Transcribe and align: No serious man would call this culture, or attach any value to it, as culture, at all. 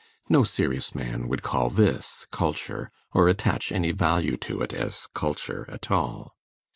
No 0.29 0.43
serious 0.43 0.95
man 0.95 1.27
would 1.27 1.43
call 1.43 1.69
this 1.69 2.25
culture, 2.31 2.89
or 3.13 3.29
attach 3.29 3.71
any 3.71 3.91
value 3.91 4.35
to 4.37 4.63
it, 4.63 4.73
as 4.73 5.05
culture, 5.13 5.67
at 5.69 5.91
all. 5.91 6.35